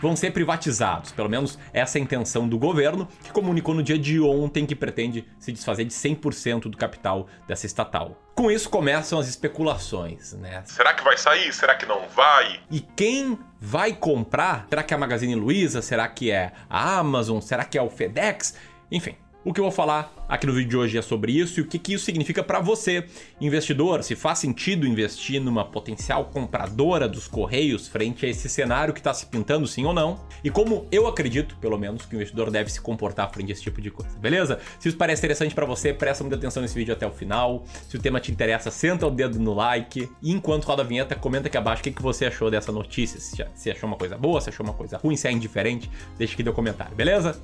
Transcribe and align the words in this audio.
vão 0.00 0.16
ser 0.16 0.32
privatizados. 0.32 1.12
Pelo 1.12 1.28
menos 1.28 1.58
essa 1.72 1.98
é 1.98 2.00
a 2.00 2.02
intenção 2.02 2.48
do 2.48 2.58
governo, 2.58 3.08
que 3.22 3.30
comunicou 3.30 3.74
no 3.74 3.82
dia 3.82 3.98
de 3.98 4.20
ontem 4.20 4.66
que 4.66 4.74
pretende 4.74 5.26
se 5.38 5.52
desfazer 5.52 5.84
de 5.84 5.92
100% 5.92 6.62
do 6.62 6.76
capital 6.76 7.26
dessa 7.46 7.66
estatal. 7.66 8.16
Com 8.34 8.50
isso 8.50 8.70
começam 8.70 9.18
as 9.18 9.28
especulações, 9.28 10.32
né? 10.34 10.62
Será 10.64 10.94
que 10.94 11.04
vai 11.04 11.16
sair? 11.16 11.52
Será 11.52 11.74
que 11.74 11.84
não 11.84 12.08
vai? 12.08 12.60
E 12.70 12.80
quem 12.80 13.38
vai 13.60 13.92
comprar? 13.92 14.66
Será 14.68 14.82
que 14.82 14.94
é 14.94 14.96
a 14.96 15.00
Magazine 15.00 15.34
Luiza? 15.34 15.82
Será 15.82 16.08
que 16.08 16.30
é 16.30 16.52
a 16.68 16.98
Amazon? 16.98 17.40
Será 17.40 17.64
que 17.64 17.76
é 17.76 17.82
o 17.82 17.90
FedEx? 17.90 18.54
Enfim, 18.90 19.14
o 19.44 19.52
que 19.52 19.60
eu 19.60 19.64
vou 19.64 19.72
falar 19.72 20.12
aqui 20.28 20.46
no 20.46 20.52
vídeo 20.52 20.68
de 20.68 20.76
hoje 20.76 20.98
é 20.98 21.02
sobre 21.02 21.32
isso 21.32 21.58
e 21.58 21.62
o 21.62 21.66
que, 21.66 21.78
que 21.78 21.94
isso 21.94 22.04
significa 22.04 22.42
para 22.42 22.60
você, 22.60 23.06
investidor, 23.40 24.02
se 24.04 24.14
faz 24.14 24.38
sentido 24.38 24.86
investir 24.86 25.40
numa 25.40 25.64
potencial 25.64 26.26
compradora 26.26 27.08
dos 27.08 27.26
Correios 27.26 27.88
frente 27.88 28.26
a 28.26 28.28
esse 28.28 28.48
cenário 28.48 28.92
que 28.92 29.00
está 29.00 29.12
se 29.14 29.26
pintando, 29.26 29.66
sim 29.66 29.84
ou 29.86 29.92
não, 29.92 30.20
e 30.44 30.50
como 30.50 30.86
eu 30.92 31.06
acredito, 31.06 31.56
pelo 31.56 31.78
menos, 31.78 32.04
que 32.04 32.14
o 32.14 32.16
investidor 32.16 32.50
deve 32.50 32.70
se 32.70 32.80
comportar 32.80 33.30
frente 33.32 33.50
a 33.50 33.52
esse 33.52 33.62
tipo 33.62 33.80
de 33.80 33.90
coisa, 33.90 34.16
beleza? 34.18 34.60
Se 34.78 34.88
isso 34.88 34.96
parece 34.96 35.20
interessante 35.20 35.54
para 35.54 35.66
você, 35.66 35.92
presta 35.92 36.22
muita 36.22 36.36
atenção 36.36 36.62
nesse 36.62 36.74
vídeo 36.74 36.92
até 36.92 37.06
o 37.06 37.10
final. 37.10 37.64
Se 37.88 37.96
o 37.96 38.00
tema 38.00 38.20
te 38.20 38.30
interessa, 38.30 38.70
senta 38.70 39.06
o 39.06 39.10
dedo 39.10 39.38
no 39.38 39.54
like 39.54 40.08
e 40.22 40.32
enquanto 40.32 40.64
roda 40.64 40.82
a 40.82 40.84
vinheta, 40.84 41.14
comenta 41.14 41.48
aqui 41.48 41.56
abaixo 41.56 41.80
o 41.80 41.84
que, 41.84 41.90
que 41.90 42.02
você 42.02 42.26
achou 42.26 42.50
dessa 42.50 42.70
notícia, 42.70 43.18
se 43.54 43.70
achou 43.70 43.88
uma 43.88 43.96
coisa 43.96 44.16
boa, 44.16 44.40
se 44.40 44.50
achou 44.50 44.64
uma 44.64 44.74
coisa 44.74 44.98
ruim, 44.98 45.16
se 45.16 45.26
é 45.26 45.32
indiferente, 45.32 45.90
deixa 46.18 46.34
aqui 46.34 46.42
no 46.42 46.52
comentário, 46.52 46.94
beleza? 46.94 47.40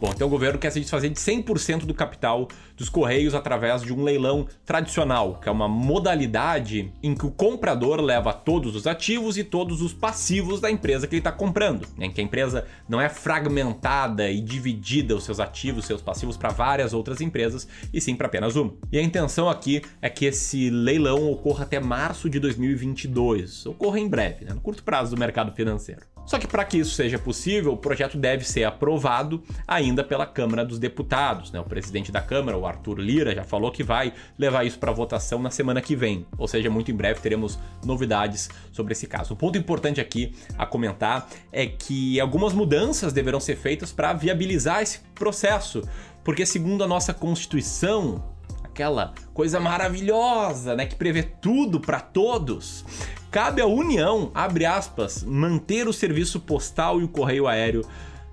Bom, 0.00 0.10
então 0.14 0.26
o 0.26 0.30
governo 0.30 0.58
quer 0.58 0.70
se 0.70 0.80
desfazer 0.80 1.10
de 1.10 1.20
100% 1.20 1.80
do 1.80 1.92
capital 1.92 2.48
dos 2.74 2.88
Correios 2.88 3.34
através 3.34 3.82
de 3.82 3.92
um 3.92 4.02
leilão 4.02 4.48
tradicional, 4.64 5.38
que 5.38 5.46
é 5.46 5.52
uma 5.52 5.68
modalidade 5.68 6.90
em 7.02 7.14
que 7.14 7.26
o 7.26 7.30
comprador 7.30 8.00
leva 8.00 8.32
todos 8.32 8.74
os 8.74 8.86
ativos 8.86 9.36
e 9.36 9.44
todos 9.44 9.82
os 9.82 9.92
passivos 9.92 10.58
da 10.58 10.70
empresa 10.70 11.06
que 11.06 11.14
ele 11.14 11.20
está 11.20 11.30
comprando, 11.30 11.86
né? 11.98 12.06
em 12.06 12.10
que 12.10 12.18
a 12.18 12.24
empresa 12.24 12.66
não 12.88 12.98
é 12.98 13.10
fragmentada 13.10 14.30
e 14.30 14.40
dividida 14.40 15.14
os 15.14 15.24
seus 15.24 15.38
ativos, 15.38 15.84
seus 15.84 16.00
passivos 16.00 16.34
para 16.34 16.48
várias 16.48 16.94
outras 16.94 17.20
empresas, 17.20 17.68
e 17.92 18.00
sim 18.00 18.16
para 18.16 18.26
apenas 18.26 18.56
uma. 18.56 18.72
E 18.90 18.98
a 18.98 19.02
intenção 19.02 19.50
aqui 19.50 19.82
é 20.00 20.08
que 20.08 20.24
esse 20.24 20.70
leilão 20.70 21.30
ocorra 21.30 21.64
até 21.64 21.78
março 21.78 22.30
de 22.30 22.40
2022, 22.40 23.66
ocorra 23.66 24.00
em 24.00 24.08
breve, 24.08 24.46
né? 24.46 24.54
no 24.54 24.60
curto 24.62 24.82
prazo 24.82 25.14
do 25.14 25.20
mercado 25.20 25.52
financeiro. 25.52 26.00
Só 26.30 26.38
que 26.38 26.46
para 26.46 26.64
que 26.64 26.78
isso 26.78 26.94
seja 26.94 27.18
possível, 27.18 27.72
o 27.72 27.76
projeto 27.76 28.16
deve 28.16 28.44
ser 28.44 28.62
aprovado 28.62 29.42
ainda 29.66 30.04
pela 30.04 30.24
Câmara 30.24 30.64
dos 30.64 30.78
Deputados. 30.78 31.50
Né? 31.50 31.58
O 31.58 31.64
presidente 31.64 32.12
da 32.12 32.20
Câmara, 32.20 32.56
o 32.56 32.64
Arthur 32.64 33.00
Lira, 33.00 33.34
já 33.34 33.42
falou 33.42 33.72
que 33.72 33.82
vai 33.82 34.12
levar 34.38 34.64
isso 34.64 34.78
para 34.78 34.92
votação 34.92 35.42
na 35.42 35.50
semana 35.50 35.82
que 35.82 35.96
vem. 35.96 36.24
Ou 36.38 36.46
seja, 36.46 36.70
muito 36.70 36.88
em 36.88 36.94
breve 36.94 37.18
teremos 37.18 37.58
novidades 37.84 38.48
sobre 38.70 38.92
esse 38.92 39.08
caso. 39.08 39.34
Um 39.34 39.36
ponto 39.36 39.58
importante 39.58 40.00
aqui 40.00 40.32
a 40.56 40.64
comentar 40.64 41.28
é 41.50 41.66
que 41.66 42.20
algumas 42.20 42.52
mudanças 42.52 43.12
deverão 43.12 43.40
ser 43.40 43.56
feitas 43.56 43.90
para 43.90 44.12
viabilizar 44.12 44.82
esse 44.82 45.00
processo. 45.16 45.82
Porque, 46.22 46.46
segundo 46.46 46.84
a 46.84 46.86
nossa 46.86 47.12
Constituição, 47.12 48.22
aquela 48.62 49.14
coisa 49.34 49.58
maravilhosa, 49.58 50.76
né, 50.76 50.86
que 50.86 50.94
prevê 50.94 51.24
tudo 51.24 51.80
para 51.80 51.98
todos, 51.98 52.84
cabe 53.30 53.62
à 53.62 53.66
União, 53.66 54.30
abre 54.34 54.66
aspas, 54.66 55.22
manter 55.22 55.86
o 55.86 55.92
serviço 55.92 56.40
postal 56.40 57.00
e 57.00 57.04
o 57.04 57.08
correio 57.08 57.46
aéreo 57.46 57.84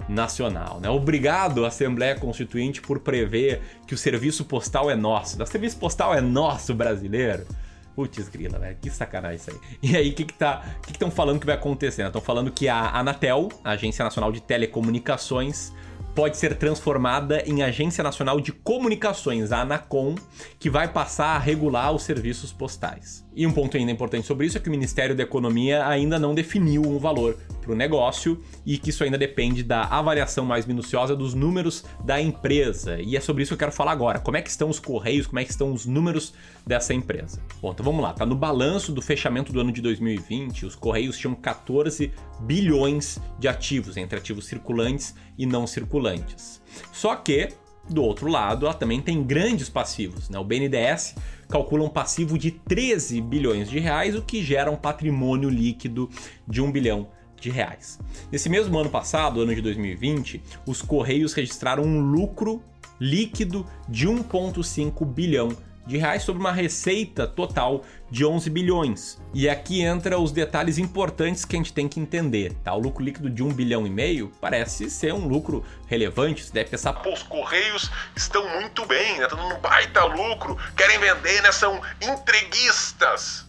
nacional. 0.10 0.80
Né? 0.80 0.90
Obrigado, 0.90 1.66
Assembleia 1.66 2.16
Constituinte, 2.16 2.82
por 2.82 3.00
prever 3.00 3.62
que 3.86 3.94
o 3.94 3.98
serviço 3.98 4.46
postal 4.46 4.90
é 4.90 4.96
nosso. 4.96 5.42
O 5.42 5.46
serviço 5.46 5.78
postal 5.78 6.14
é 6.14 6.22
nosso 6.22 6.74
brasileiro. 6.74 7.46
Putz, 7.96 8.30
grila, 8.30 8.60
velho, 8.60 8.78
que 8.80 8.90
sacanagem 8.90 9.38
isso 9.38 9.50
aí. 9.50 9.58
E 9.82 9.96
aí, 9.98 10.10
o 10.10 10.14
que 10.14 10.26
que 10.26 10.34
tá, 10.34 10.64
que 10.84 10.92
estão 10.92 11.10
falando 11.10 11.40
que 11.40 11.48
vai 11.48 11.56
acontecer? 11.56 12.06
Estão 12.06 12.22
falando 12.22 12.52
que 12.52 12.70
a 12.70 12.92
Anatel, 12.92 13.50
a 13.64 13.72
Agência 13.72 14.04
Nacional 14.06 14.32
de 14.32 14.40
Telecomunicações, 14.40 15.74
pode 16.18 16.36
ser 16.36 16.56
transformada 16.56 17.44
em 17.46 17.62
Agência 17.62 18.04
Nacional 18.04 18.42
de 18.42 18.52
Comunicações, 18.52 19.52
a 19.52 19.62
Anacom, 19.62 20.16
que 20.58 20.68
vai 20.68 20.92
passar 20.92 21.36
a 21.36 21.38
regular 21.38 21.94
os 21.94 22.02
serviços 22.02 22.52
postais. 22.52 23.24
E 23.36 23.46
um 23.46 23.54
ponto 23.54 23.78
ainda 23.78 23.92
importante 23.92 24.26
sobre 24.26 24.48
isso 24.48 24.58
é 24.58 24.60
que 24.60 24.68
o 24.68 24.72
Ministério 24.72 25.16
da 25.16 25.22
Economia 25.22 25.88
ainda 25.88 26.18
não 26.18 26.34
definiu 26.34 26.82
um 26.82 26.98
valor 26.98 27.38
para 27.68 27.74
o 27.74 27.78
negócio 27.78 28.42
e 28.66 28.78
que 28.78 28.90
isso 28.92 29.04
ainda 29.04 29.18
depende 29.18 29.62
da 29.62 29.84
avaliação 29.84 30.46
mais 30.46 30.66
minuciosa 30.66 31.16
dos 31.16 31.34
números 31.34 31.84
da 32.04 32.22
empresa. 32.22 33.00
E 33.02 33.18
é 33.18 33.20
sobre 33.20 33.44
isso 33.44 33.50
que 33.50 33.54
eu 33.56 33.60
quero 33.60 33.72
falar 33.74 33.92
agora. 33.92 34.20
Como 34.20 34.38
é 34.38 34.42
que 34.42 34.50
estão 34.50 34.70
os 34.70 34.80
correios, 34.80 35.28
como 35.28 35.40
é 35.40 35.44
que 35.44 35.52
estão 35.52 35.74
os 35.74 35.86
números 35.86 36.34
dessa 36.66 36.94
empresa? 36.94 37.42
Bom, 37.62 37.72
então 37.72 37.84
vamos 37.84 38.02
lá. 38.02 38.14
Tá 38.14 38.26
no 38.26 38.36
balanço 38.36 38.94
do 38.94 39.02
fechamento 39.02 39.52
do 39.52 39.60
ano 39.60 39.72
de 39.72 39.82
2020, 39.82 40.66
os 40.66 40.76
correios 40.76 41.18
tinham 41.18 41.36
14 41.36 42.12
bilhões 42.40 43.20
de 43.38 43.50
ativos, 43.50 43.98
entre 43.98 44.18
ativos 44.18 44.46
circulantes 44.46 45.14
e 45.38 45.46
não 45.46 45.68
circulantes. 45.68 46.62
Só 46.94 47.16
que 47.16 47.50
do 47.90 48.04
outro 48.04 48.30
lado, 48.30 48.66
ela 48.66 48.76
também 48.76 49.02
tem 49.02 49.24
grandes 49.24 49.70
passivos. 49.70 50.30
Né? 50.30 50.38
O 50.38 50.44
BNDES 50.44 51.16
calcula 51.48 51.84
um 51.84 51.90
passivo 51.90 52.38
de 52.38 52.52
13 52.52 53.22
bilhões 53.22 53.70
de 53.70 53.80
reais, 53.80 54.16
o 54.16 54.22
que 54.22 54.44
gera 54.44 54.70
um 54.70 54.76
patrimônio 54.76 55.50
líquido 55.50 56.10
de 56.46 56.62
1 56.62 56.72
bilhão 56.72 57.08
de 57.40 57.50
reais. 57.50 58.00
Nesse 58.32 58.50
mesmo 58.50 58.78
ano 58.78 58.90
passado, 58.90 59.42
ano 59.42 59.54
de 59.54 59.62
2020, 59.62 60.42
os 60.66 60.82
Correios 60.82 61.34
registraram 61.34 61.84
um 61.84 62.00
lucro 62.00 62.62
líquido 63.00 63.66
de 63.88 64.08
1,5 64.08 65.06
bilhão 65.06 65.56
de 65.88 65.98
reais 65.98 66.24
sobre 66.24 66.42
uma 66.42 66.52
receita 66.52 67.26
total 67.26 67.84
de 68.12 68.26
11 68.26 68.50
bilhões. 68.50 69.18
E 69.34 69.48
aqui 69.48 69.82
entra 69.82 70.20
os 70.20 70.32
detalhes 70.34 70.78
importantes 70.78 71.46
que 71.46 71.56
a 71.56 71.60
gente 71.60 71.72
tem 71.72 71.88
que 71.88 72.00
entender, 72.00 72.54
tá? 72.64 72.74
O 72.74 72.80
lucro 72.80 73.04
líquido 73.04 73.30
de 73.30 73.42
1 73.42 73.54
bilhão 73.54 73.88
e 73.88 73.90
meio 73.90 74.32
parece 74.42 74.90
ser 74.90 75.14
um 75.14 75.28
lucro 75.28 75.66
relevante, 75.88 76.44
você 76.44 76.52
deve 76.52 76.70
pensar, 76.70 76.94
pô, 76.94 77.14
os 77.14 77.24
correios 77.24 77.90
estão 78.16 78.48
muito 78.60 78.86
bem, 78.86 79.18
né? 79.18 79.24
Estão 79.24 79.50
num 79.50 79.60
baita 79.60 80.04
lucro, 80.04 80.58
querem 80.76 81.00
vender, 81.00 81.42
né? 81.42 81.52
São 81.54 81.82
entreguistas. 82.02 83.46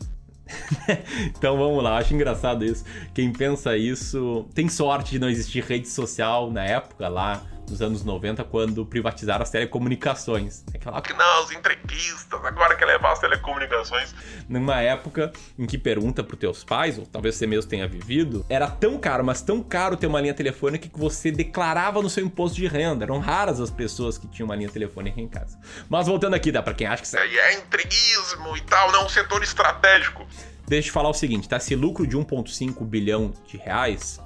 então 1.26 1.56
vamos 1.56 1.82
lá, 1.82 1.98
acho 1.98 2.14
engraçado 2.14 2.64
isso. 2.64 2.84
Quem 3.14 3.32
pensa 3.32 3.76
isso 3.76 4.46
tem 4.54 4.68
sorte 4.68 5.12
de 5.12 5.18
não 5.18 5.28
existir 5.28 5.62
rede 5.62 5.88
social 5.88 6.50
na 6.50 6.64
época 6.64 7.08
lá 7.08 7.42
nos 7.70 7.82
anos 7.82 8.04
90, 8.04 8.44
quando 8.44 8.84
privatizaram 8.84 9.42
as 9.42 9.50
telecomunicações. 9.50 10.64
Aquela... 10.74 11.00
Que 11.00 11.12
não, 11.12 11.44
os 11.44 11.50
entreguistas, 11.50 12.44
agora 12.44 12.74
quer 12.76 12.86
levar 12.86 13.12
as 13.12 13.18
telecomunicações. 13.18 14.14
Numa 14.48 14.80
época 14.80 15.32
em 15.58 15.66
que 15.66 15.78
pergunta 15.78 16.22
para 16.22 16.34
os 16.34 16.40
teus 16.40 16.64
pais, 16.64 16.98
ou 16.98 17.06
talvez 17.06 17.34
você 17.34 17.46
mesmo 17.46 17.68
tenha 17.68 17.86
vivido, 17.86 18.44
era 18.48 18.68
tão 18.68 18.98
caro, 18.98 19.24
mas 19.24 19.42
tão 19.42 19.62
caro 19.62 19.96
ter 19.96 20.06
uma 20.06 20.20
linha 20.20 20.34
telefônica 20.34 20.88
que 20.88 20.98
você 20.98 21.30
declarava 21.30 22.02
no 22.02 22.10
seu 22.10 22.24
imposto 22.24 22.56
de 22.56 22.66
renda. 22.66 23.04
Eram 23.04 23.18
raras 23.18 23.60
as 23.60 23.70
pessoas 23.70 24.18
que 24.18 24.26
tinham 24.26 24.46
uma 24.46 24.56
linha 24.56 24.70
telefônica 24.70 25.20
em 25.20 25.28
casa. 25.28 25.58
Mas 25.88 26.06
voltando 26.06 26.34
aqui, 26.34 26.52
dá 26.52 26.62
para 26.62 26.74
quem 26.74 26.86
acha 26.86 27.02
que 27.02 27.08
isso 27.08 27.16
é 27.16 27.54
entreguismo 27.54 28.56
e 28.56 28.60
tal, 28.62 28.92
não 28.92 29.06
um 29.06 29.08
setor 29.08 29.42
estratégico. 29.42 30.26
Deixa 30.66 30.90
eu 30.90 30.92
falar 30.92 31.08
o 31.08 31.14
seguinte, 31.14 31.48
tá? 31.48 31.56
Esse 31.56 31.74
lucro 31.74 32.06
de 32.06 32.14
1,5 32.14 32.84
bilhão 32.84 33.32
de 33.46 33.56
reais 33.56 34.20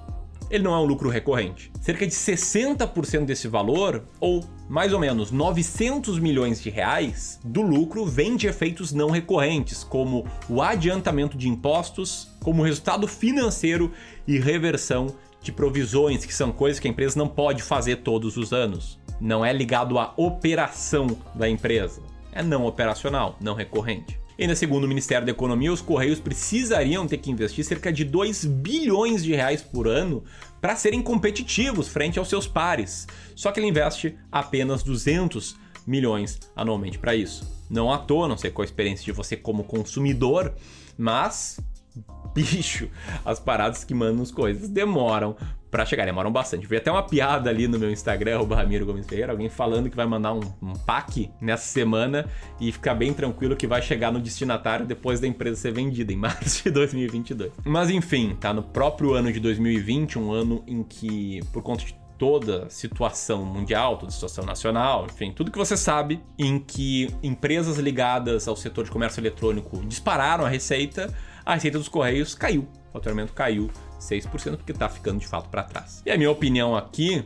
ele 0.52 0.64
não 0.64 0.74
é 0.74 0.78
um 0.78 0.84
lucro 0.84 1.08
recorrente. 1.08 1.72
Cerca 1.80 2.06
de 2.06 2.12
60% 2.12 3.24
desse 3.24 3.48
valor, 3.48 4.04
ou 4.20 4.44
mais 4.68 4.92
ou 4.92 5.00
menos 5.00 5.30
900 5.30 6.18
milhões 6.18 6.62
de 6.62 6.68
reais, 6.68 7.40
do 7.42 7.62
lucro 7.62 8.04
vem 8.04 8.36
de 8.36 8.46
efeitos 8.46 8.92
não 8.92 9.08
recorrentes, 9.08 9.82
como 9.82 10.26
o 10.50 10.60
adiantamento 10.60 11.38
de 11.38 11.48
impostos, 11.48 12.28
como 12.40 12.62
resultado 12.62 13.08
financeiro 13.08 13.90
e 14.28 14.38
reversão 14.38 15.16
de 15.40 15.50
provisões, 15.50 16.26
que 16.26 16.34
são 16.34 16.52
coisas 16.52 16.78
que 16.78 16.86
a 16.86 16.90
empresa 16.90 17.18
não 17.18 17.26
pode 17.26 17.62
fazer 17.62 17.96
todos 17.96 18.36
os 18.36 18.52
anos. 18.52 19.00
Não 19.18 19.42
é 19.42 19.54
ligado 19.54 19.98
à 19.98 20.12
operação 20.18 21.06
da 21.34 21.48
empresa. 21.48 22.02
É 22.30 22.42
não 22.42 22.66
operacional, 22.66 23.36
não 23.40 23.54
recorrente. 23.54 24.21
Ainda 24.42 24.56
segundo 24.56 24.82
o 24.82 24.88
Ministério 24.88 25.24
da 25.24 25.30
Economia, 25.30 25.72
os 25.72 25.80
Correios 25.80 26.18
precisariam 26.18 27.06
ter 27.06 27.18
que 27.18 27.30
investir 27.30 27.64
cerca 27.64 27.92
de 27.92 28.04
2 28.04 28.44
bilhões 28.44 29.22
de 29.22 29.32
reais 29.32 29.62
por 29.62 29.86
ano 29.86 30.24
para 30.60 30.74
serem 30.74 31.00
competitivos 31.00 31.86
frente 31.86 32.18
aos 32.18 32.28
seus 32.28 32.44
pares. 32.44 33.06
Só 33.36 33.52
que 33.52 33.60
ele 33.60 33.68
investe 33.68 34.18
apenas 34.32 34.82
200 34.82 35.54
milhões 35.86 36.40
anualmente 36.56 36.98
para 36.98 37.14
isso. 37.14 37.48
Não 37.70 37.92
à 37.92 37.98
toa, 37.98 38.26
não 38.26 38.36
sei 38.36 38.50
qual 38.50 38.64
a 38.64 38.66
experiência 38.66 39.04
de 39.04 39.12
você 39.12 39.36
como 39.36 39.62
consumidor, 39.62 40.52
mas 40.98 41.60
bicho, 42.34 42.90
as 43.24 43.38
paradas 43.38 43.84
que 43.84 43.94
mandam 43.94 44.24
as 44.24 44.32
coisas 44.32 44.68
demoram 44.68 45.36
para 45.72 45.86
chegar, 45.86 46.04
demoram 46.04 46.30
bastante. 46.30 46.66
Vi 46.66 46.76
até 46.76 46.92
uma 46.92 47.02
piada 47.02 47.48
ali 47.48 47.66
no 47.66 47.78
meu 47.78 47.90
Instagram, 47.90 48.46
Ramiro 48.46 48.84
Gomes 48.84 49.06
Ferreira, 49.06 49.32
alguém 49.32 49.48
falando 49.48 49.88
que 49.88 49.96
vai 49.96 50.04
mandar 50.04 50.34
um, 50.34 50.40
um 50.60 50.74
pack 50.74 51.30
nessa 51.40 51.64
semana 51.64 52.28
e 52.60 52.70
ficar 52.70 52.94
bem 52.94 53.14
tranquilo 53.14 53.56
que 53.56 53.66
vai 53.66 53.80
chegar 53.80 54.12
no 54.12 54.20
destinatário 54.20 54.84
depois 54.84 55.18
da 55.18 55.26
empresa 55.26 55.56
ser 55.56 55.72
vendida, 55.72 56.12
em 56.12 56.16
março 56.20 56.64
de 56.64 56.70
2022. 56.70 57.52
Mas 57.64 57.88
enfim, 57.88 58.36
tá 58.38 58.52
no 58.52 58.62
próprio 58.62 59.14
ano 59.14 59.32
de 59.32 59.40
2020, 59.40 60.18
um 60.18 60.30
ano 60.30 60.62
em 60.66 60.82
que, 60.82 61.40
por 61.54 61.62
conta 61.62 61.86
de 61.86 61.96
toda 62.18 62.68
situação 62.68 63.42
mundial, 63.42 63.96
toda 63.96 64.12
situação 64.12 64.44
nacional, 64.44 65.06
enfim, 65.06 65.32
tudo 65.32 65.50
que 65.50 65.58
você 65.58 65.76
sabe 65.76 66.20
em 66.38 66.58
que 66.58 67.08
empresas 67.22 67.78
ligadas 67.78 68.46
ao 68.46 68.56
setor 68.56 68.84
de 68.84 68.90
comércio 68.90 69.20
eletrônico 69.20 69.82
dispararam 69.86 70.44
a 70.44 70.50
receita, 70.50 71.12
a 71.46 71.54
receita 71.54 71.78
dos 71.78 71.88
Correios 71.88 72.34
caiu. 72.34 72.68
O 72.90 72.92
faturamento 72.92 73.32
caiu 73.32 73.70
6% 74.02 74.56
porque 74.56 74.72
está 74.72 74.88
ficando 74.88 75.18
de 75.18 75.26
fato 75.26 75.48
para 75.48 75.62
trás. 75.62 76.02
E 76.04 76.10
a 76.10 76.16
minha 76.16 76.30
opinião 76.30 76.76
aqui 76.76 77.24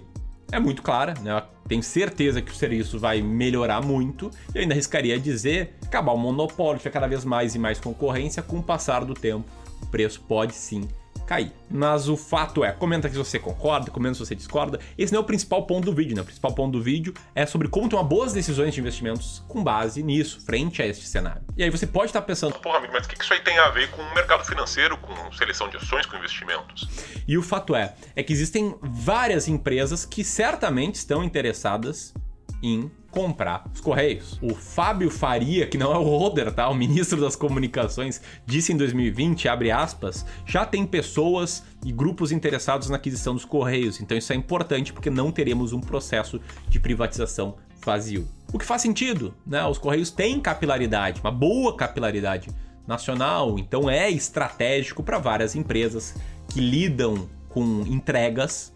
é 0.52 0.60
muito 0.60 0.82
clara, 0.82 1.14
né? 1.22 1.32
Eu 1.32 1.68
tenho 1.68 1.82
certeza 1.82 2.40
que 2.40 2.52
o 2.52 2.54
serviço 2.54 2.98
vai 2.98 3.20
melhorar 3.20 3.82
muito 3.82 4.30
e 4.54 4.60
ainda 4.60 4.74
arriscaria 4.74 5.18
dizer 5.18 5.74
acabar 5.84 6.12
o 6.12 6.18
monopólio, 6.18 6.78
tiver 6.78 6.90
cada 6.90 7.06
vez 7.06 7.24
mais 7.24 7.54
e 7.54 7.58
mais 7.58 7.80
concorrência, 7.80 8.42
com 8.42 8.58
o 8.58 8.62
passar 8.62 9.04
do 9.04 9.14
tempo, 9.14 9.44
o 9.82 9.86
preço 9.86 10.20
pode 10.20 10.54
sim 10.54 10.88
cair. 11.26 11.52
Mas 11.70 12.08
o 12.08 12.16
fato 12.16 12.64
é, 12.64 12.72
comenta 12.72 13.08
aqui 13.08 13.16
se 13.16 13.22
você 13.22 13.38
concorda, 13.38 13.90
comenta 13.90 14.14
se 14.14 14.20
você 14.20 14.34
discorda. 14.34 14.78
Esse 14.96 15.12
não 15.12 15.20
é 15.20 15.22
o 15.22 15.26
principal 15.26 15.66
ponto 15.66 15.86
do 15.86 15.94
vídeo, 15.94 16.14
né? 16.14 16.22
O 16.22 16.24
principal 16.24 16.54
ponto 16.54 16.72
do 16.72 16.82
vídeo 16.82 17.12
é 17.34 17.44
sobre 17.44 17.68
como 17.68 17.88
tomar 17.88 18.04
boas 18.04 18.32
decisões 18.32 18.72
de 18.72 18.80
investimentos 18.80 19.44
com 19.48 19.62
base 19.62 20.02
nisso, 20.02 20.40
frente 20.44 20.80
a 20.80 20.86
este 20.86 21.06
cenário. 21.06 21.42
E 21.56 21.62
aí 21.62 21.70
você 21.70 21.86
pode 21.86 22.06
estar 22.06 22.22
pensando, 22.22 22.58
porra, 22.60 22.78
amigo, 22.78 22.92
mas 22.92 23.06
o 23.06 23.08
que 23.08 23.22
isso 23.22 23.32
aí 23.32 23.40
tem 23.40 23.58
a 23.58 23.68
ver 23.70 23.90
com 23.90 24.00
o 24.00 24.14
mercado 24.14 24.44
financeiro, 24.44 24.96
com 24.96 25.32
seleção 25.32 25.68
de 25.68 25.76
ações, 25.76 26.06
com 26.06 26.16
investimentos? 26.16 26.88
E 27.26 27.36
o 27.36 27.42
fato 27.42 27.74
é, 27.74 27.94
é 28.14 28.22
que 28.22 28.32
existem 28.32 28.74
várias 28.80 29.48
empresas 29.48 30.04
que 30.04 30.22
certamente 30.22 30.94
estão 30.94 31.24
interessadas 31.24 32.14
em 32.62 32.90
comprar 33.16 33.64
os 33.72 33.80
Correios. 33.80 34.38
O 34.42 34.54
Fábio 34.54 35.10
Faria, 35.10 35.66
que 35.66 35.78
não 35.78 35.90
é 35.90 35.96
o 35.96 36.02
Roder, 36.02 36.52
tá? 36.52 36.68
O 36.68 36.74
ministro 36.74 37.18
das 37.18 37.34
Comunicações, 37.34 38.20
disse 38.44 38.74
em 38.74 38.76
2020, 38.76 39.48
abre 39.48 39.70
aspas, 39.70 40.26
já 40.44 40.66
tem 40.66 40.84
pessoas 40.84 41.64
e 41.82 41.90
grupos 41.90 42.30
interessados 42.30 42.90
na 42.90 42.96
aquisição 42.96 43.32
dos 43.32 43.46
Correios. 43.46 44.02
Então 44.02 44.18
isso 44.18 44.34
é 44.34 44.36
importante 44.36 44.92
porque 44.92 45.08
não 45.08 45.32
teremos 45.32 45.72
um 45.72 45.80
processo 45.80 46.38
de 46.68 46.78
privatização 46.78 47.56
vazio. 47.82 48.28
O 48.52 48.58
que 48.58 48.66
faz 48.66 48.82
sentido, 48.82 49.32
né? 49.46 49.64
Os 49.64 49.78
Correios 49.78 50.10
têm 50.10 50.38
capilaridade, 50.38 51.22
uma 51.22 51.32
boa 51.32 51.74
capilaridade 51.74 52.50
nacional, 52.86 53.58
então 53.58 53.88
é 53.88 54.10
estratégico 54.10 55.02
para 55.02 55.18
várias 55.18 55.56
empresas 55.56 56.14
que 56.48 56.60
lidam 56.60 57.30
com 57.48 57.80
entregas 57.86 58.74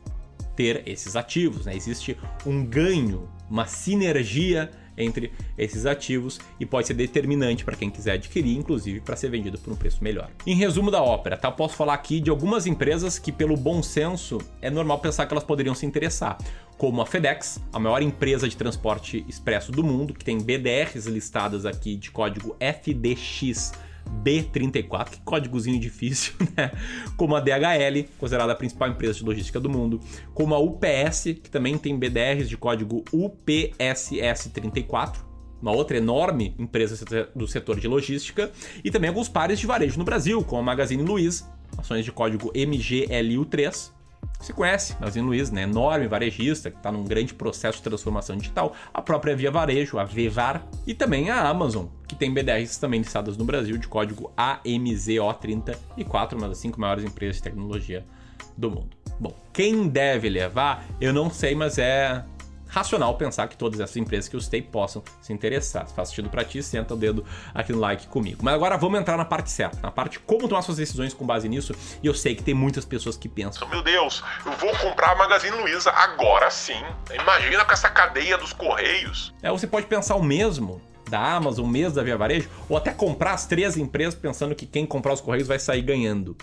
ter 0.56 0.82
esses 0.86 1.14
ativos. 1.14 1.66
Né? 1.66 1.76
Existe 1.76 2.16
um 2.46 2.64
ganho, 2.64 3.28
uma 3.50 3.67
sinergia 3.67 4.70
entre 4.97 5.32
esses 5.56 5.87
ativos 5.87 6.38
e 6.58 6.67
pode 6.67 6.87
ser 6.87 6.94
determinante 6.94 7.64
para 7.64 7.76
quem 7.76 7.91
quiser 7.91 8.12
adquirir, 8.12 8.56
inclusive 8.56 9.00
para 9.00 9.17
ser 9.17 9.31
vendido 9.31 9.58
por 9.58 9.73
um 9.73 9.76
preço 9.76 10.02
melhor. 10.02 10.31
Em 10.47 10.55
resumo 10.55 10.91
da 10.91 11.02
ópera, 11.02 11.37
tá? 11.37 11.50
Posso 11.50 11.75
falar 11.75 11.94
aqui 11.94 12.20
de 12.20 12.31
algumas 12.31 12.67
empresas 12.67 13.19
que, 13.19 13.32
pelo 13.32 13.56
bom 13.56 13.82
senso, 13.82 14.38
é 14.61 14.70
normal 14.70 14.99
pensar 14.99 15.26
que 15.26 15.32
elas 15.32 15.44
poderiam 15.44 15.75
se 15.75 15.87
interessar, 15.87 16.38
como 16.76 17.00
a 17.02 17.06
FedEx, 17.06 17.61
a 17.73 17.79
maior 17.79 18.02
empresa 18.02 18.49
de 18.49 18.56
transporte 18.56 19.25
expresso 19.29 19.73
do 19.73 19.82
mundo, 19.82 20.14
que 20.14 20.25
tem 20.25 20.38
BDRs 20.38 21.06
listadas 21.06 21.67
aqui 21.67 21.96
de 21.96 22.11
código 22.11 22.56
FDX 22.61 23.73
B34, 24.22 25.10
que 25.10 25.20
códigozinho 25.20 25.80
difícil, 25.80 26.34
né? 26.56 26.70
Como 27.16 27.36
a 27.36 27.40
DHL, 27.40 28.08
considerada 28.18 28.52
a 28.52 28.56
principal 28.56 28.88
empresa 28.88 29.14
de 29.14 29.24
logística 29.24 29.60
do 29.60 29.70
mundo, 29.70 30.00
como 30.34 30.54
a 30.54 30.58
UPS, 30.58 31.24
que 31.42 31.50
também 31.50 31.78
tem 31.78 31.98
BDRs 31.98 32.48
de 32.48 32.56
código 32.56 33.04
UPSS34, 33.12 35.16
uma 35.60 35.72
outra 35.72 35.96
enorme 35.96 36.54
empresa 36.58 37.28
do 37.34 37.46
setor 37.46 37.78
de 37.78 37.86
logística, 37.86 38.50
e 38.82 38.90
também 38.90 39.08
alguns 39.08 39.28
pares 39.28 39.58
de 39.58 39.66
varejo 39.66 39.98
no 39.98 40.04
Brasil, 40.04 40.42
como 40.42 40.60
a 40.60 40.64
Magazine 40.64 41.02
Luiza, 41.02 41.44
ações 41.78 42.04
de 42.04 42.12
código 42.12 42.52
MGLU3, 42.52 43.92
você 44.40 44.54
conhece, 44.54 44.94
Magazine 44.94 45.26
Luiza, 45.26 45.52
né? 45.52 45.62
enorme 45.62 46.08
varejista 46.08 46.70
que 46.70 46.78
está 46.78 46.90
num 46.90 47.04
grande 47.04 47.34
processo 47.34 47.78
de 47.78 47.84
transformação 47.84 48.36
digital, 48.36 48.74
a 48.92 49.02
própria 49.02 49.36
Via 49.36 49.50
Varejo, 49.50 49.98
a 49.98 50.04
Vevar, 50.04 50.66
e 50.86 50.94
também 50.94 51.28
a 51.28 51.46
Amazon, 51.46 51.86
tem 52.20 52.32
BDRs 52.32 52.76
também 52.76 53.00
listadas 53.00 53.38
no 53.38 53.46
Brasil 53.46 53.78
de 53.78 53.88
código 53.88 54.31
AMZO34, 54.37 56.34
uma 56.34 56.49
das 56.49 56.58
cinco 56.58 56.78
maiores 56.78 57.02
empresas 57.02 57.37
de 57.37 57.43
tecnologia 57.43 58.05
do 58.58 58.70
mundo. 58.70 58.94
Bom, 59.19 59.34
quem 59.55 59.88
deve 59.88 60.28
levar, 60.28 60.84
eu 61.00 61.14
não 61.14 61.31
sei, 61.31 61.55
mas 61.55 61.78
é 61.78 62.22
racional 62.69 63.17
pensar 63.17 63.49
que 63.49 63.56
todas 63.56 63.81
essas 63.81 63.96
empresas 63.96 64.28
que 64.28 64.37
eu 64.37 64.40
citei 64.40 64.61
possam 64.61 65.02
se 65.22 65.32
interessar. 65.32 65.88
Se 65.88 65.94
faz 65.94 66.11
sentido 66.11 66.28
para 66.28 66.44
ti, 66.44 66.62
senta 66.62 66.93
o 66.93 66.96
dedo 66.96 67.25
aqui 67.55 67.72
no 67.72 67.81
like 67.81 68.06
comigo. 68.08 68.40
Mas 68.43 68.52
agora 68.55 68.76
vamos 68.76 69.00
entrar 69.00 69.17
na 69.17 69.25
parte 69.25 69.50
certa, 69.50 69.78
na 69.81 69.90
parte 69.90 70.20
como 70.20 70.46
tomar 70.46 70.61
suas 70.61 70.76
decisões 70.76 71.14
com 71.14 71.25
base 71.25 71.49
nisso. 71.49 71.75
E 72.02 72.06
eu 72.06 72.12
sei 72.12 72.34
que 72.34 72.43
tem 72.43 72.52
muitas 72.52 72.84
pessoas 72.84 73.17
que 73.17 73.31
pensam: 73.31 73.67
Meu 73.67 73.82
Deus, 73.82 74.22
eu 74.44 74.52
vou 74.52 74.76
comprar 74.76 75.12
a 75.12 75.14
Magazine 75.17 75.56
Luiza 75.56 75.90
agora 75.90 76.50
sim. 76.50 76.84
Imagina 77.19 77.64
com 77.64 77.72
essa 77.72 77.88
cadeia 77.88 78.37
dos 78.37 78.52
correios. 78.52 79.34
É, 79.43 79.50
você 79.50 79.67
pode 79.67 79.87
pensar 79.87 80.17
o 80.17 80.22
mesmo 80.22 80.82
da 81.10 81.20
Amazon, 81.20 81.68
mesmo 81.68 81.96
da 81.96 82.02
Via 82.02 82.16
Varejo, 82.16 82.48
ou 82.68 82.76
até 82.76 82.92
comprar 82.92 83.34
as 83.34 83.46
três 83.46 83.76
empresas 83.76 84.14
pensando 84.14 84.54
que 84.54 84.64
quem 84.64 84.86
comprar 84.86 85.12
os 85.12 85.20
correios 85.20 85.48
vai 85.48 85.58
sair 85.58 85.82
ganhando. 85.82 86.36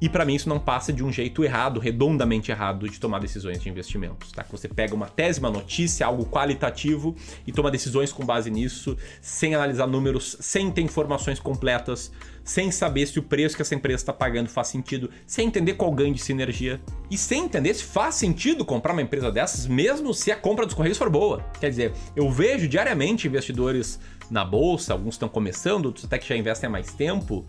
E 0.00 0.08
para 0.08 0.24
mim 0.24 0.34
isso 0.34 0.48
não 0.48 0.60
passa 0.60 0.92
de 0.92 1.02
um 1.02 1.12
jeito 1.12 1.42
errado, 1.44 1.80
redondamente 1.80 2.50
errado 2.50 2.88
de 2.88 3.00
tomar 3.00 3.18
decisões 3.18 3.60
de 3.60 3.68
investimentos, 3.68 4.30
tá? 4.30 4.44
Que 4.44 4.52
você 4.52 4.68
pega 4.68 4.94
uma 4.94 5.08
tese, 5.08 5.40
uma 5.40 5.50
notícia, 5.50 6.06
algo 6.06 6.24
qualitativo 6.24 7.16
e 7.46 7.52
toma 7.52 7.70
decisões 7.70 8.12
com 8.12 8.24
base 8.24 8.50
nisso, 8.50 8.96
sem 9.20 9.54
analisar 9.54 9.86
números, 9.88 10.36
sem 10.40 10.70
ter 10.70 10.82
informações 10.82 11.40
completas, 11.40 12.12
sem 12.44 12.70
saber 12.70 13.06
se 13.06 13.18
o 13.18 13.22
preço 13.22 13.56
que 13.56 13.62
essa 13.62 13.74
empresa 13.74 14.02
está 14.02 14.12
pagando 14.12 14.48
faz 14.48 14.68
sentido, 14.68 15.10
sem 15.26 15.48
entender 15.48 15.74
qual 15.74 15.90
ganho 15.90 16.14
de 16.14 16.20
sinergia 16.20 16.80
e 17.10 17.18
sem 17.18 17.44
entender 17.44 17.74
se 17.74 17.84
faz 17.84 18.14
sentido 18.14 18.64
comprar 18.64 18.92
uma 18.92 19.02
empresa 19.02 19.32
dessas, 19.32 19.66
mesmo 19.66 20.14
se 20.14 20.30
a 20.30 20.36
compra 20.36 20.64
dos 20.64 20.74
correios 20.74 20.96
for 20.96 21.10
boa. 21.10 21.44
Quer 21.60 21.70
dizer, 21.70 21.92
eu 22.14 22.30
vejo 22.30 22.68
diariamente 22.68 23.26
investidores 23.26 23.98
na 24.30 24.44
bolsa, 24.44 24.92
alguns 24.92 25.14
estão 25.14 25.28
começando, 25.28 25.86
outros 25.86 26.04
até 26.04 26.18
que 26.18 26.28
já 26.28 26.36
investem 26.36 26.68
há 26.68 26.70
mais 26.70 26.92
tempo, 26.92 27.44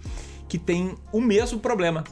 que 0.47 0.57
tem 0.57 0.95
o 1.13 1.21
mesmo 1.21 1.59
problema 1.59 2.03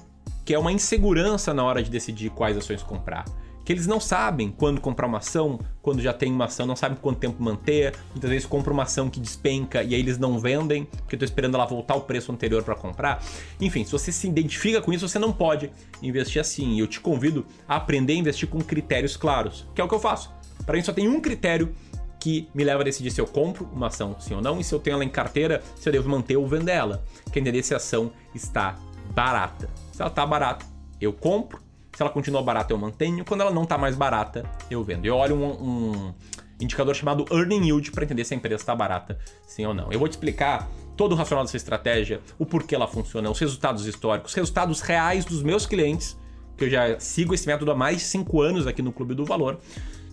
que 0.47 0.53
é 0.53 0.57
uma 0.57 0.71
insegurança 0.71 1.53
na 1.53 1.61
hora 1.61 1.83
de 1.83 1.89
decidir 1.91 2.29
quais 2.29 2.55
ações 2.55 2.81
comprar. 2.81 3.25
Que 3.65 3.73
eles 3.73 3.85
não 3.85 3.99
sabem 3.99 4.49
quando 4.49 4.79
comprar 4.79 5.05
uma 5.05 5.17
ação, 5.17 5.59
quando 5.81 6.01
já 6.01 6.13
tem 6.13 6.31
uma 6.31 6.45
ação, 6.45 6.65
não 6.65 6.73
sabem 6.73 6.97
quanto 7.01 7.19
tempo 7.19 7.43
manter. 7.43 7.93
Muitas 8.11 8.29
vezes 8.29 8.45
compram 8.45 8.73
uma 8.73 8.83
ação 8.83 9.09
que 9.09 9.19
despenca 9.19 9.83
e 9.83 9.93
aí 9.93 9.99
eles 9.99 10.17
não 10.17 10.39
vendem, 10.39 10.85
porque 10.85 11.17
estão 11.17 11.25
esperando 11.25 11.55
ela 11.55 11.65
voltar 11.65 11.95
ao 11.95 12.01
preço 12.03 12.31
anterior 12.31 12.63
para 12.63 12.75
comprar. 12.75 13.21
Enfim, 13.59 13.83
se 13.83 13.91
você 13.91 14.09
se 14.09 14.25
identifica 14.25 14.81
com 14.81 14.93
isso, 14.93 15.05
você 15.05 15.19
não 15.19 15.33
pode 15.33 15.69
investir 16.01 16.39
assim. 16.39 16.75
E 16.75 16.79
eu 16.79 16.87
te 16.87 17.01
convido 17.01 17.45
a 17.67 17.75
aprender 17.75 18.13
a 18.13 18.15
investir 18.15 18.47
com 18.47 18.61
critérios 18.61 19.17
claros, 19.17 19.67
que 19.75 19.81
é 19.81 19.83
o 19.83 19.87
que 19.89 19.95
eu 19.95 19.99
faço. 19.99 20.31
Para 20.65 20.77
mim 20.77 20.81
só 20.81 20.93
tem 20.93 21.09
um 21.09 21.19
critério 21.19 21.75
que 22.21 22.47
me 22.55 22.63
leva 22.63 22.83
a 22.83 22.85
decidir 22.85 23.11
se 23.11 23.19
eu 23.19 23.27
compro 23.27 23.69
uma 23.73 23.87
ação 23.87 24.15
sim 24.17 24.33
ou 24.33 24.41
não 24.41 24.61
e 24.61 24.63
se 24.63 24.73
eu 24.73 24.79
tenho 24.79 24.93
ela 24.93 25.03
em 25.03 25.09
carteira, 25.09 25.61
se 25.75 25.89
eu 25.89 25.91
devo 25.91 26.07
manter 26.07 26.37
ou 26.37 26.47
vender 26.47 26.71
ela. 26.71 27.03
Que 27.33 27.37
é 27.37 27.41
entender 27.41 27.63
se 27.63 27.73
a 27.73 27.77
ação 27.77 28.13
está 28.33 28.77
barata. 29.13 29.69
Se 29.97 30.03
ela 30.03 30.11
tá 30.11 30.23
barata, 30.27 30.63
eu 31.01 31.11
compro. 31.11 31.59
Se 31.95 32.03
ela 32.03 32.11
continua 32.11 32.43
barata, 32.43 32.71
eu 32.71 32.77
mantenho. 32.77 33.25
Quando 33.25 33.41
ela 33.41 33.49
não 33.49 33.65
tá 33.65 33.79
mais 33.79 33.95
barata, 33.95 34.47
eu 34.69 34.83
vendo. 34.83 35.07
Eu 35.07 35.15
olho 35.15 35.35
um, 35.35 35.49
um 35.49 36.13
indicador 36.61 36.95
chamado 36.95 37.25
Earning 37.31 37.63
Yield 37.63 37.89
para 37.89 38.03
entender 38.03 38.23
se 38.23 38.35
a 38.35 38.37
empresa 38.37 38.61
está 38.61 38.75
barata, 38.75 39.17
sim 39.47 39.65
ou 39.65 39.73
não. 39.73 39.91
Eu 39.91 39.97
vou 39.97 40.07
te 40.07 40.11
explicar 40.11 40.69
todo 40.95 41.13
o 41.13 41.15
racional 41.15 41.43
dessa 41.43 41.57
estratégia, 41.57 42.21
o 42.37 42.45
porquê 42.45 42.75
ela 42.75 42.87
funciona, 42.87 43.27
os 43.27 43.39
resultados 43.39 43.87
históricos, 43.87 44.35
resultados 44.35 44.81
reais 44.81 45.25
dos 45.25 45.41
meus 45.41 45.65
clientes, 45.65 46.15
que 46.55 46.65
eu 46.65 46.69
já 46.69 46.99
sigo 46.99 47.33
esse 47.33 47.47
método 47.47 47.71
há 47.71 47.75
mais 47.75 47.97
de 47.97 48.03
5 48.03 48.39
anos 48.39 48.67
aqui 48.67 48.83
no 48.83 48.93
Clube 48.93 49.15
do 49.15 49.25
Valor, 49.25 49.57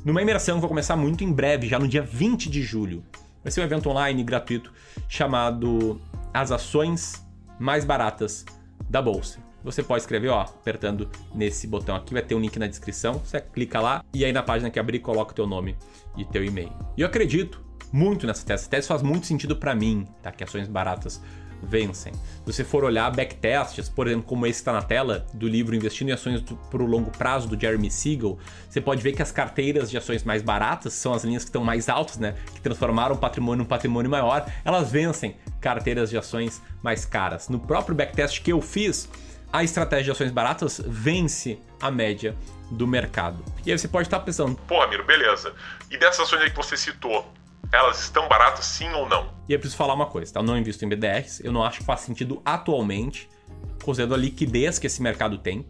numa 0.02 0.22
imersão 0.22 0.54
que 0.54 0.60
vai 0.62 0.68
começar 0.70 0.96
muito 0.96 1.22
em 1.22 1.30
breve, 1.30 1.68
já 1.68 1.78
no 1.78 1.86
dia 1.86 2.00
20 2.00 2.48
de 2.48 2.62
julho. 2.62 3.04
Vai 3.42 3.52
ser 3.52 3.60
um 3.60 3.64
evento 3.64 3.90
online 3.90 4.24
gratuito 4.24 4.72
chamado 5.10 6.00
As 6.32 6.50
Ações 6.50 7.22
Mais 7.58 7.84
Baratas 7.84 8.46
da 8.88 9.02
Bolsa 9.02 9.43
você 9.64 9.82
pode 9.82 10.02
escrever, 10.02 10.28
ó, 10.28 10.42
apertando 10.42 11.08
nesse 11.34 11.66
botão 11.66 11.96
aqui, 11.96 12.12
vai 12.12 12.22
ter 12.22 12.34
um 12.34 12.40
link 12.40 12.58
na 12.58 12.66
descrição, 12.66 13.14
você 13.14 13.40
clica 13.40 13.80
lá 13.80 14.04
e 14.12 14.24
aí 14.24 14.32
na 14.32 14.42
página 14.42 14.70
que 14.70 14.78
abrir 14.78 14.98
coloca 14.98 15.32
o 15.32 15.34
teu 15.34 15.46
nome 15.46 15.76
e 16.16 16.24
teu 16.24 16.44
e-mail. 16.44 16.72
E 16.96 17.00
eu 17.00 17.06
acredito 17.06 17.64
muito 17.92 18.26
nessa 18.26 18.44
tese, 18.44 18.62
essa 18.62 18.70
tese 18.70 18.88
faz 18.88 19.02
muito 19.02 19.26
sentido 19.26 19.56
para 19.56 19.74
mim, 19.74 20.06
tá? 20.22 20.30
Que 20.30 20.44
ações 20.44 20.68
baratas 20.68 21.20
vencem. 21.62 22.12
Se 22.12 22.20
você 22.44 22.64
for 22.64 22.84
olhar 22.84 23.10
backtests, 23.10 23.88
por 23.88 24.06
exemplo, 24.06 24.24
como 24.24 24.46
esse 24.46 24.60
está 24.60 24.72
na 24.72 24.82
tela, 24.82 25.26
do 25.32 25.48
livro 25.48 25.74
Investindo 25.74 26.10
em 26.10 26.12
Ações 26.12 26.42
para 26.70 26.82
o 26.82 26.86
Longo 26.86 27.10
Prazo, 27.10 27.48
do 27.48 27.58
Jeremy 27.58 27.90
Siegel, 27.90 28.38
você 28.68 28.80
pode 28.80 29.02
ver 29.02 29.12
que 29.12 29.22
as 29.22 29.32
carteiras 29.32 29.90
de 29.90 29.96
ações 29.96 30.24
mais 30.24 30.42
baratas 30.42 30.92
são 30.92 31.14
as 31.14 31.24
linhas 31.24 31.42
que 31.42 31.48
estão 31.48 31.64
mais 31.64 31.88
altas, 31.88 32.18
né? 32.18 32.34
Que 32.54 32.60
transformaram 32.60 33.14
o 33.14 33.18
patrimônio 33.18 33.62
em 33.62 33.64
um 33.64 33.68
patrimônio 33.68 34.10
maior, 34.10 34.46
elas 34.64 34.90
vencem 34.90 35.36
carteiras 35.60 36.10
de 36.10 36.18
ações 36.18 36.60
mais 36.82 37.04
caras. 37.04 37.48
No 37.48 37.58
próprio 37.58 37.94
backtest 37.94 38.42
que 38.42 38.52
eu 38.52 38.60
fiz, 38.60 39.08
a 39.54 39.62
estratégia 39.62 40.06
de 40.06 40.10
ações 40.10 40.32
baratas 40.32 40.82
vence 40.84 41.60
a 41.80 41.88
média 41.88 42.36
do 42.72 42.88
mercado. 42.88 43.44
E 43.64 43.70
aí 43.70 43.78
você 43.78 43.86
pode 43.86 44.08
estar 44.08 44.18
pensando: 44.18 44.56
pô, 44.66 44.80
Ramiro, 44.80 45.04
beleza. 45.04 45.54
E 45.88 45.96
dessas 45.96 46.26
ações 46.26 46.42
aí 46.42 46.50
que 46.50 46.56
você 46.56 46.76
citou, 46.76 47.32
elas 47.72 48.00
estão 48.00 48.26
baratas 48.26 48.64
sim 48.64 48.88
ou 48.94 49.08
não? 49.08 49.32
E 49.48 49.52
eu 49.52 49.58
preciso 49.60 49.76
falar 49.76 49.94
uma 49.94 50.06
coisa, 50.06 50.32
tá? 50.32 50.40
Eu 50.40 50.44
não 50.44 50.58
invisto 50.58 50.84
em 50.84 50.88
BDRs, 50.88 51.40
eu 51.44 51.52
não 51.52 51.62
acho 51.62 51.78
que 51.78 51.84
faz 51.84 52.00
sentido 52.00 52.42
atualmente, 52.44 53.28
considerando 53.80 54.14
a 54.14 54.18
liquidez 54.18 54.80
que 54.80 54.88
esse 54.88 55.00
mercado 55.00 55.38
tem. 55.38 55.64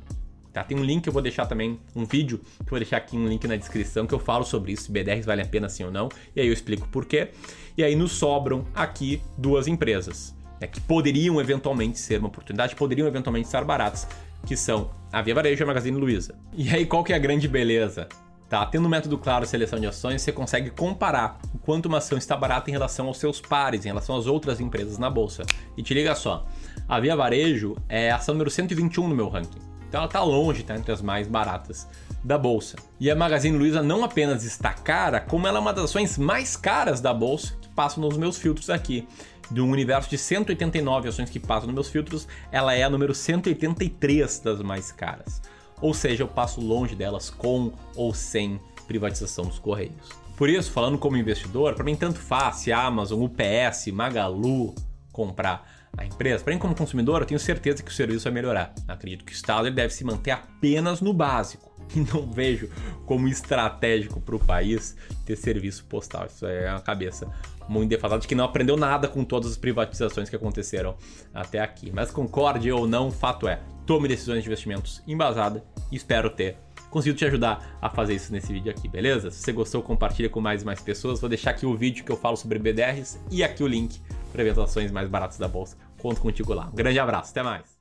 Tá? 0.51 0.65
Tem 0.65 0.79
um 0.79 0.85
link, 0.85 1.07
eu 1.07 1.13
vou 1.13 1.21
deixar 1.21 1.45
também 1.45 1.79
um 1.95 2.07
vídeo, 2.07 2.39
que 2.39 2.63
eu 2.63 2.71
vou 2.71 2.79
deixar 2.79 2.97
aqui 2.97 3.17
um 3.17 3.27
link 3.27 3.47
na 3.47 3.57
descrição 3.57 4.07
que 4.07 4.15
eu 4.15 4.21
falo 4.21 4.45
sobre 4.45 4.73
isso, 4.73 4.85
se 4.85 4.93
BDRs 4.93 5.27
vale 5.27 5.43
a 5.43 5.47
pena 5.47 5.69
sim 5.69 5.83
ou 5.83 5.91
não, 5.91 6.09
e 6.35 6.41
aí 6.41 6.47
eu 6.47 6.53
explico 6.53 6.89
por 6.89 7.05
quê. 7.05 7.33
E 7.77 7.83
aí 7.83 7.97
nos 7.97 8.13
sobram 8.13 8.65
aqui 8.73 9.21
duas 9.37 9.67
empresas, 9.67 10.33
né, 10.61 10.67
que 10.67 10.81
poderiam 10.81 11.41
eventualmente 11.41 11.99
ser 11.99 12.19
uma 12.19 12.29
oportunidade, 12.29 12.75
poderiam 12.75 13.07
eventualmente 13.07 13.47
estar 13.47 13.65
baratas, 13.65 14.07
que 14.47 14.57
são 14.57 14.91
a 15.13 15.23
Via 15.23 15.35
Varejo 15.35 15.63
e 15.63 15.65
a 15.65 15.67
Magazine 15.67 15.97
Luiza. 15.97 16.35
E 16.53 16.69
aí 16.71 16.87
qual 16.87 17.03
que 17.03 17.13
é 17.13 17.17
a 17.17 17.19
grande 17.19 17.49
beleza? 17.49 18.09
Tá? 18.49 18.65
Tendo 18.67 18.87
um 18.87 18.89
método 18.89 19.17
claro 19.17 19.45
de 19.45 19.51
seleção 19.51 19.81
de 19.81 19.87
ações, 19.87 20.23
você 20.23 20.31
consegue 20.31 20.71
comparar 20.71 21.41
o 21.55 21.59
quanto 21.59 21.87
uma 21.87 21.99
ação 21.99 22.19
está 22.19 22.37
barata 22.37 22.71
em 22.71 22.73
relação 22.73 23.07
aos 23.09 23.19
seus 23.19 23.41
pares, 23.41 23.85
em 23.85 23.89
relação 23.89 24.17
às 24.17 24.27
outras 24.27 24.61
empresas 24.61 24.99
na 24.99 25.09
bolsa. 25.09 25.43
E 25.77 25.83
te 25.83 25.95
liga 25.95 26.15
só, 26.15 26.47
a 26.89 27.01
Via 27.01 27.17
Varejo 27.17 27.77
é 27.89 28.11
a 28.11 28.17
ação 28.17 28.35
número 28.35 28.51
121 28.51 29.09
no 29.09 29.15
meu 29.15 29.29
ranking. 29.29 29.59
Então 29.89 30.01
ela 30.01 30.09
está 30.09 30.23
longe, 30.23 30.63
tá 30.63 30.77
entre 30.77 30.93
as 30.93 31.01
mais 31.01 31.27
baratas 31.27 31.89
da 32.23 32.37
bolsa. 32.37 32.77
E 32.99 33.11
a 33.11 33.15
Magazine 33.15 33.57
Luiza 33.57 33.83
não 33.83 34.03
apenas 34.03 34.45
está 34.45 34.73
cara, 34.73 35.21
como 35.21 35.47
ela 35.47 35.59
é 35.59 35.61
uma 35.61 35.73
das 35.73 35.85
ações 35.85 36.19
mais 36.19 36.57
caras 36.57 37.01
da 37.01 37.15
bolsa 37.15 37.57
que 37.61 37.69
passam 37.69 38.03
nos 38.03 38.17
meus 38.17 38.37
filtros 38.37 38.71
aqui. 38.71 39.07
De 39.51 39.61
um 39.61 39.71
universo 39.71 40.09
de 40.09 40.19
189 40.19 41.09
ações 41.09 41.31
que 41.31 41.39
passam 41.39 41.67
nos 41.67 41.75
meus 41.75 41.89
filtros, 41.89 42.27
ela 42.51 42.75
é 42.75 42.83
a 42.83 42.91
número 42.91 43.15
183 43.15 44.41
das 44.41 44.61
mais 44.63 44.91
caras. 44.91 45.43
Ou 45.81 45.93
seja, 45.93 46.23
eu 46.23 46.29
passo 46.29 46.61
longe 46.61 46.95
delas 46.95 47.31
com 47.31 47.73
ou 47.95 48.15
sem 48.15 48.59
privatização 48.87 49.45
dos 49.45 49.59
Correios. 49.59 50.09
Por 50.37 50.49
isso, 50.49 50.71
falando 50.73 50.99
como 50.99 51.17
investidor, 51.17 51.75
para 51.75 51.85
mim 51.85 51.95
tanto 51.95 52.19
faz 52.19 52.57
se 52.57 52.73
Amazon, 52.73 53.23
UPS, 53.23 53.87
Magalu 53.93 54.75
comprar 55.13 55.69
a 55.97 56.05
empresa. 56.05 56.43
Para 56.43 56.53
mim, 56.53 56.59
como 56.59 56.75
consumidor, 56.75 57.21
eu 57.21 57.27
tenho 57.27 57.39
certeza 57.39 57.83
que 57.83 57.91
o 57.91 57.95
serviço 57.95 58.25
vai 58.25 58.33
melhorar. 58.33 58.75
Acredito 58.89 59.25
que 59.25 59.33
o 59.33 59.35
Estado 59.35 59.69
ele 59.69 59.77
deve 59.77 59.93
se 59.95 60.05
manter 60.05 60.33
apenas 60.33 61.01
no 61.01 61.13
básico. 61.13 61.74
Não 62.13 62.31
vejo 62.31 62.69
como 63.07 63.29
estratégico 63.29 64.21
para 64.21 64.37
o 64.37 64.39
país 64.39 64.97
ter 65.25 65.37
serviço 65.37 65.85
postal. 65.85 66.27
Isso 66.27 66.47
é 66.47 66.71
uma 66.71 66.81
cabeça 66.81 67.31
muito 67.69 67.91
defasada 67.91 68.21
de 68.21 68.29
que 68.29 68.35
não 68.35 68.45
aprendeu 68.45 68.77
nada 68.77 69.09
com 69.09 69.25
todas 69.25 69.53
as 69.53 69.57
privatizações 69.57 70.29
que 70.29 70.37
aconteceram 70.37 70.97
até 71.33 71.61
aqui. 71.61 71.91
Mas 71.93 72.11
concorde 72.11 72.71
ou 72.71 72.87
não, 72.87 73.11
fato 73.11 73.49
é, 73.49 73.61
tome 73.87 74.09
decisões 74.09 74.43
de 74.43 74.49
investimentos 74.49 75.03
embasada 75.07 75.65
e 75.91 75.97
espero 75.97 76.31
ter 76.31 76.57
conseguido 76.91 77.19
te 77.19 77.25
ajudar 77.25 77.77
a 77.83 77.91
fazer 77.91 78.15
isso 78.15 78.33
nesse 78.33 78.53
vídeo 78.53 78.71
aqui, 78.71 78.87
beleza? 78.87 79.31
Se 79.31 79.41
você 79.41 79.53
gostou, 79.53 79.83
compartilha 79.83 80.29
com 80.29 80.41
mais 80.41 80.63
e 80.63 80.65
mais 80.65 80.81
pessoas. 80.81 81.21
Vou 81.21 81.29
deixar 81.29 81.51
aqui 81.51 81.67
o 81.67 81.77
vídeo 81.77 82.05
que 82.05 82.13
eu 82.13 82.17
falo 82.17 82.37
sobre 82.37 82.59
BDRs 82.59 83.19
e 83.31 83.43
aqui 83.43 83.65
o 83.65 83.67
link 83.67 84.01
para 84.33 84.43
as 84.49 84.59
ações 84.59 84.93
mais 84.93 85.09
baratas 85.09 85.39
da 85.39 85.49
bolsa. 85.49 85.77
Conto 85.99 86.21
contigo 86.21 86.55
lá. 86.55 86.67
Um 86.67 86.77
grande 86.77 86.99
abraço, 86.99 87.31
até 87.31 87.43
mais! 87.43 87.74